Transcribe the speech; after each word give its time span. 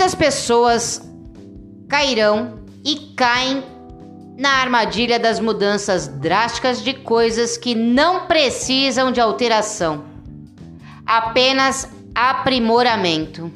Muitas 0.00 0.14
pessoas 0.14 1.02
cairão 1.86 2.64
e 2.82 3.12
caem 3.14 3.62
na 4.34 4.48
armadilha 4.48 5.18
das 5.18 5.38
mudanças 5.38 6.08
drásticas 6.08 6.82
de 6.82 6.94
coisas 6.94 7.58
que 7.58 7.74
não 7.74 8.26
precisam 8.26 9.12
de 9.12 9.20
alteração, 9.20 10.04
apenas 11.04 11.86
aprimoramento. 12.14 13.52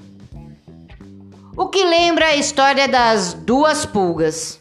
O 1.57 1.69
que 1.69 1.83
lembra 1.83 2.27
a 2.27 2.37
história 2.37 2.87
das 2.87 3.33
duas 3.33 3.87
pulgas. 3.87 4.61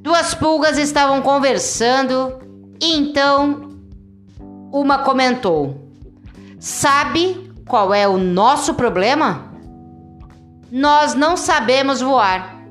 Duas 0.00 0.34
pulgas 0.34 0.76
estavam 0.76 1.22
conversando 1.22 2.40
e 2.82 2.96
então 2.96 3.78
uma 4.72 4.98
comentou: 5.04 5.88
Sabe 6.58 7.48
qual 7.64 7.94
é 7.94 8.08
o 8.08 8.18
nosso 8.18 8.74
problema? 8.74 9.43
Nós 10.70 11.14
não 11.14 11.36
sabemos 11.36 12.00
voar, 12.00 12.62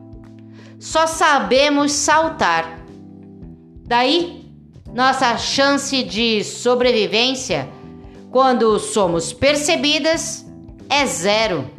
só 0.80 1.08
sabemos 1.08 1.92
saltar. 1.92 2.80
Daí, 3.86 4.44
nossa 4.94 5.38
chance 5.38 6.04
de 6.04 6.44
sobrevivência 6.44 7.70
quando 8.30 8.80
somos 8.80 9.32
percebidas 9.32 10.46
é 10.90 11.06
zero. 11.06 11.70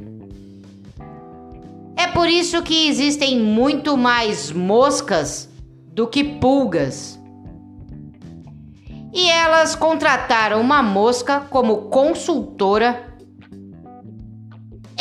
É 1.97 2.07
por 2.09 2.29
isso 2.29 2.63
que 2.63 2.89
existem 2.89 3.39
muito 3.39 3.97
mais 3.97 4.51
moscas 4.51 5.49
do 5.93 6.07
que 6.07 6.25
pulgas. 6.25 7.19
E 9.13 9.31
elas 9.31 9.77
contrataram 9.77 10.61
uma 10.61 10.83
mosca 10.83 11.41
como 11.41 11.83
consultora 11.83 13.14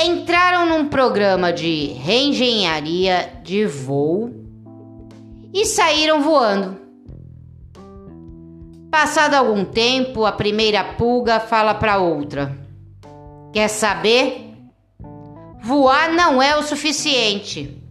entraram 0.03 0.65
num 0.65 0.87
programa 0.87 1.53
de 1.53 1.93
reengenharia 1.93 3.31
de 3.43 3.65
voo 3.65 4.31
e 5.53 5.65
saíram 5.65 6.21
voando. 6.21 6.77
Passado 8.91 9.35
algum 9.35 9.63
tempo, 9.63 10.25
a 10.25 10.31
primeira 10.31 10.83
pulga 10.83 11.39
fala 11.39 11.73
para 11.73 11.97
outra: 11.97 12.55
Quer 13.51 13.67
saber? 13.69 14.53
Voar 15.61 16.11
não 16.11 16.41
é 16.41 16.57
o 16.57 16.63
suficiente. 16.63 17.81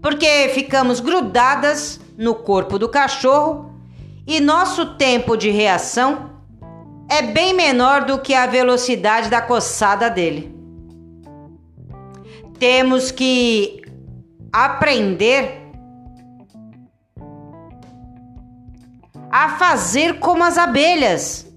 Porque 0.00 0.50
ficamos 0.54 1.00
grudadas 1.00 2.00
no 2.16 2.34
corpo 2.34 2.78
do 2.78 2.88
cachorro 2.88 3.74
e 4.26 4.40
nosso 4.40 4.94
tempo 4.94 5.36
de 5.36 5.50
reação 5.50 6.30
é 7.08 7.20
bem 7.20 7.52
menor 7.52 8.04
do 8.04 8.20
que 8.20 8.32
a 8.32 8.46
velocidade 8.46 9.28
da 9.28 9.42
coçada 9.42 10.08
dele 10.08 10.59
temos 12.60 13.10
que 13.10 13.82
aprender 14.52 15.58
a 19.30 19.56
fazer 19.56 20.18
como 20.18 20.44
as 20.44 20.58
abelhas, 20.58 21.50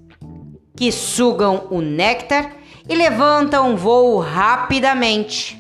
que 0.77 0.91
sugam 0.91 1.67
o 1.69 1.81
néctar 1.81 2.55
e 2.87 2.95
levantam 2.95 3.75
voo 3.75 4.19
rapidamente. 4.19 5.59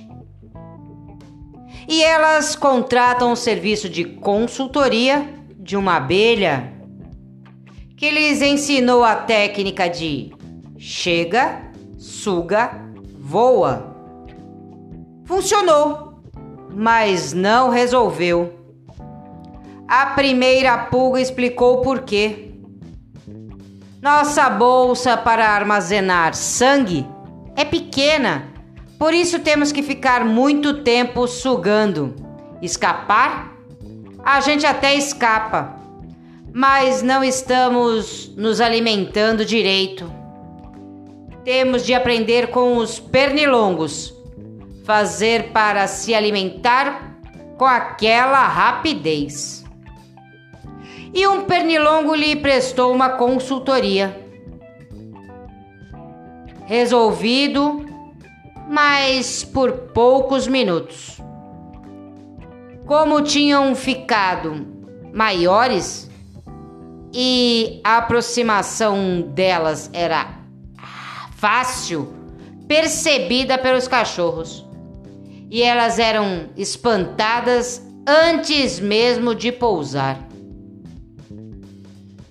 E 1.89 2.01
elas 2.01 2.55
contratam 2.55 3.33
o 3.33 3.35
serviço 3.35 3.89
de 3.89 4.05
consultoria 4.05 5.27
de 5.59 5.75
uma 5.75 5.97
abelha 5.97 6.73
que 7.97 8.09
lhes 8.09 8.41
ensinou 8.41 9.03
a 9.03 9.15
técnica 9.15 9.89
de 9.89 10.33
chega, 10.77 11.61
suga, 11.97 12.71
voa. 13.19 13.92
Funcionou, 15.25 16.21
mas 16.69 17.31
não 17.31 17.69
resolveu. 17.69 18.53
A 19.87 20.07
primeira 20.07 20.77
pulga 20.77 21.21
explicou 21.21 21.81
por 21.81 22.01
quê. 22.01 22.51
Nossa 24.01 24.49
bolsa 24.49 25.15
para 25.15 25.49
armazenar 25.49 26.33
sangue 26.33 27.07
é 27.55 27.63
pequena, 27.63 28.51
por 28.99 29.13
isso 29.13 29.39
temos 29.39 29.71
que 29.71 29.81
ficar 29.81 30.25
muito 30.25 30.83
tempo 30.83 31.25
sugando. 31.25 32.13
Escapar? 32.61 33.53
A 34.25 34.41
gente 34.41 34.65
até 34.65 34.93
escapa, 34.95 35.75
mas 36.53 37.01
não 37.01 37.23
estamos 37.23 38.33
nos 38.35 38.59
alimentando 38.59 39.45
direito. 39.45 40.09
Temos 41.45 41.85
de 41.85 41.93
aprender 41.93 42.47
com 42.47 42.77
os 42.77 42.99
pernilongos 42.99 44.13
fazer 44.83 45.51
para 45.51 45.87
se 45.87 46.13
alimentar 46.13 47.17
com 47.57 47.65
aquela 47.65 48.45
rapidez. 48.45 49.63
E 51.13 51.27
um 51.27 51.45
pernilongo 51.45 52.13
lhe 52.13 52.35
prestou 52.35 52.93
uma 52.93 53.09
consultoria. 53.11 54.21
Resolvido, 56.65 57.85
mas 58.69 59.43
por 59.43 59.71
poucos 59.93 60.47
minutos. 60.47 61.21
Como 62.85 63.21
tinham 63.21 63.75
ficado 63.75 64.67
maiores 65.13 66.09
e 67.13 67.79
a 67.83 67.97
aproximação 67.97 69.21
delas 69.21 69.89
era 69.93 70.39
fácil, 71.35 72.11
percebida 72.67 73.57
pelos 73.57 73.87
cachorros 73.87 74.65
e 75.53 75.61
elas 75.61 75.99
eram 75.99 76.49
espantadas 76.57 77.79
antes 78.07 78.79
mesmo 78.79 79.35
de 79.35 79.51
pousar. 79.51 80.17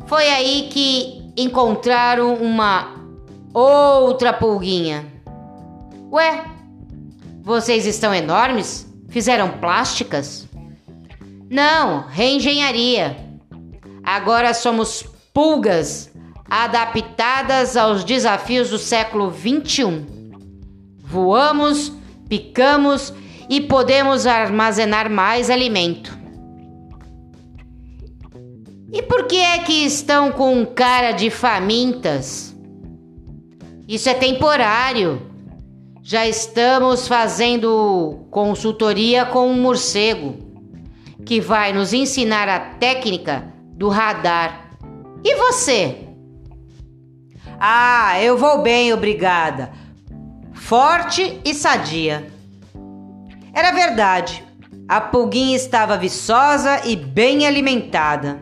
Foi 0.07 0.29
aí 0.29 0.69
que 0.69 1.33
encontraram 1.37 2.35
uma 2.35 2.97
outra 3.55 4.33
pulguinha. 4.33 5.07
Ué, 6.11 6.45
vocês 7.43 7.87
estão 7.87 8.13
enormes? 8.13 8.93
Fizeram 9.09 9.51
plásticas? 9.51 10.49
Não, 11.49 12.09
reengenharia. 12.09 13.17
Agora 14.03 14.53
somos 14.53 15.05
pulgas 15.33 16.11
adaptadas 16.51 17.77
aos 17.77 18.03
desafios 18.03 18.71
do 18.71 18.79
século 18.79 19.31
21. 19.31 20.07
Voamos 20.99 22.02
picamos 22.33 23.13
e 23.47 23.61
podemos 23.61 24.27
armazenar 24.27 25.11
mais 25.11 25.51
alimento. 25.51 26.19
E 28.91 29.03
por 29.03 29.27
que 29.27 29.37
é 29.37 29.59
que 29.59 29.85
estão 29.85 30.33
com 30.33 30.65
cara 30.65 31.13
de 31.13 31.29
famintas? 31.29 32.57
Isso 33.87 34.09
é 34.09 34.15
temporário. 34.15 35.21
Já 36.03 36.27
estamos 36.27 37.07
fazendo 37.07 38.25
consultoria 38.31 39.27
com 39.27 39.51
um 39.51 39.61
morcego 39.61 40.39
que 41.27 41.39
vai 41.39 41.75
nos 41.75 41.93
ensinar 41.93 42.49
a 42.49 42.59
técnica 42.59 43.53
do 43.75 43.91
radar. 43.91 44.71
E 45.23 45.35
você? 45.35 45.99
Ah, 47.61 48.23
eu 48.23 48.39
vou 48.39 48.63
bem, 48.63 48.91
obrigada 48.91 49.82
forte 50.63 51.41
e 51.45 51.55
sadia. 51.55 52.31
Era 53.53 53.73
verdade, 53.73 54.45
a 54.89 55.01
pulguinha 55.01 55.57
estava 55.57 55.99
viçosa 55.99 56.87
e 56.87 56.97
bem 56.97 57.47
alimentada. 57.47 58.41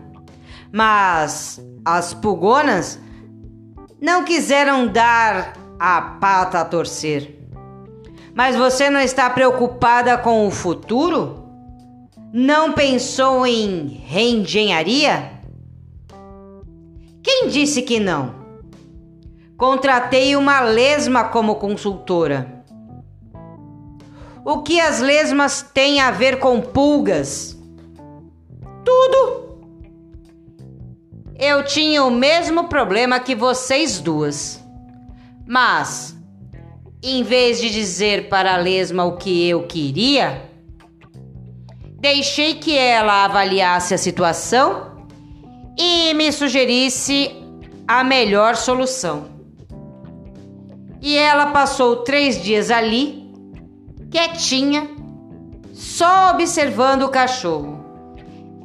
Mas 0.70 1.60
as 1.84 2.14
pulgonas 2.14 3.00
não 4.00 4.22
quiseram 4.22 4.86
dar 4.86 5.54
a 5.78 6.00
pata 6.20 6.60
a 6.60 6.64
torcer. 6.64 7.36
Mas 8.34 8.54
você 8.54 8.90
não 8.90 9.00
está 9.00 9.28
preocupada 9.30 10.16
com 10.18 10.46
o 10.46 10.50
futuro? 10.50 11.48
Não 12.32 12.74
pensou 12.74 13.46
em 13.46 13.88
reengenharia? 14.06 15.32
Quem 17.22 17.48
disse 17.48 17.82
que 17.82 17.98
não? 17.98 18.39
Contratei 19.60 20.36
uma 20.36 20.60
lesma 20.60 21.24
como 21.24 21.56
consultora. 21.56 22.64
O 24.42 24.62
que 24.62 24.80
as 24.80 25.00
lesmas 25.00 25.60
têm 25.60 26.00
a 26.00 26.10
ver 26.10 26.38
com 26.38 26.62
pulgas? 26.62 27.58
Tudo! 28.82 29.60
Eu 31.38 31.62
tinha 31.66 32.02
o 32.02 32.10
mesmo 32.10 32.68
problema 32.68 33.20
que 33.20 33.34
vocês 33.34 34.00
duas. 34.00 34.64
Mas, 35.46 36.16
em 37.02 37.22
vez 37.22 37.60
de 37.60 37.68
dizer 37.68 38.30
para 38.30 38.54
a 38.54 38.56
lesma 38.56 39.04
o 39.04 39.18
que 39.18 39.46
eu 39.46 39.66
queria, 39.66 40.42
deixei 41.98 42.54
que 42.54 42.78
ela 42.78 43.26
avaliasse 43.26 43.92
a 43.92 43.98
situação 43.98 45.06
e 45.78 46.14
me 46.14 46.32
sugerisse 46.32 47.36
a 47.86 48.02
melhor 48.02 48.56
solução. 48.56 49.39
E 51.00 51.16
ela 51.16 51.46
passou 51.46 51.96
três 51.96 52.42
dias 52.42 52.70
ali 52.70 53.20
quietinha, 54.10 54.90
só 55.72 56.30
observando 56.30 57.02
o 57.02 57.08
cachorro. 57.08 57.84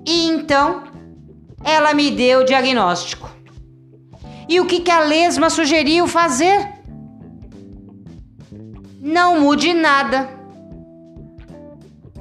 E 0.05 0.27
então 0.27 0.83
ela 1.63 1.93
me 1.93 2.11
deu 2.11 2.41
o 2.41 2.45
diagnóstico. 2.45 3.29
E 4.47 4.59
o 4.59 4.65
que, 4.65 4.79
que 4.79 4.91
a 4.91 4.99
lesma 4.99 5.49
sugeriu 5.49 6.07
fazer? 6.07 6.73
Não 9.01 9.39
mude 9.39 9.73
nada. 9.73 10.29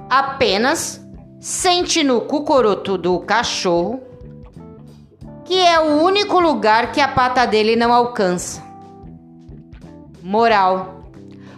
Apenas 0.09 1.01
sente 1.41 2.03
no 2.03 2.23
cucoroto 2.23 2.97
do 2.97 3.19
cachorro, 3.21 4.01
que 5.45 5.59
é 5.61 5.79
o 5.79 6.03
único 6.03 6.41
lugar 6.41 6.93
que 6.93 7.01
a 7.01 7.09
pata 7.09 7.47
dele 7.47 7.77
não 7.77 7.93
alcança. 7.93 8.63
Moral: 10.27 11.11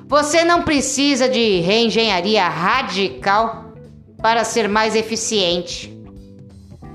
você 0.09 0.43
não 0.43 0.63
precisa 0.63 1.29
de 1.29 1.61
reengenharia 1.61 2.49
radical 2.49 3.73
para 4.21 4.43
ser 4.43 4.69
mais 4.69 4.97
eficiente. 4.97 5.97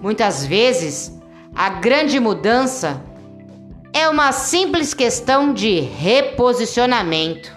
Muitas 0.02 0.46
vezes, 0.46 1.18
a 1.56 1.70
grande 1.70 2.20
mudança 2.20 3.02
é 3.94 4.10
uma 4.10 4.34
simples 4.34 4.94
questão 4.94 5.54
de 5.54 5.80
reposicionamento. 5.80 7.56